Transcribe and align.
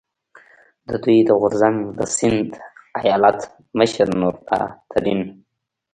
د 0.87 0.89
دوی 1.03 1.17
د 1.27 1.29
غورځنګ 1.39 1.77
د 1.97 1.99
سیند 2.15 2.51
ایالت 3.01 3.39
مشر 3.77 4.07
نور 4.21 4.35
الله 4.39 4.63
ترین، 4.91 5.21